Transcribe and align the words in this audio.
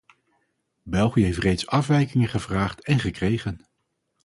België 0.83 1.23
heeft 1.23 1.37
reeds 1.37 1.67
afwijkingen 1.67 2.27
gevraagd 2.29 2.81
en 2.83 2.99
gekregen. 2.99 3.65